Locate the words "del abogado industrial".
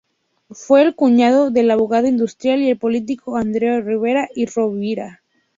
1.51-2.63